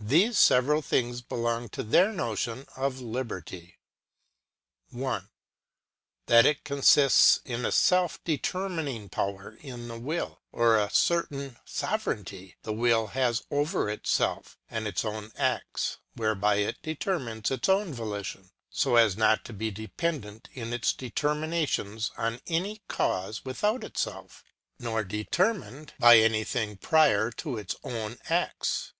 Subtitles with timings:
[0.00, 3.78] These several things belong to their notion of liberty.
[4.90, 5.30] 1.
[6.26, 11.56] That it consists in a self de termining power in the will, or a certain
[11.64, 17.70] sovereignly the will has over itself, and its own acts, whereby it deter mines its
[17.70, 23.82] own volitions; so as not to be dependent in its determinations on any cause without
[23.82, 24.44] itself,
[24.78, 26.20] nor determined 52 THE NOTION OF LIBERTY, PART I.
[26.20, 28.90] by any thing prior to its own acts.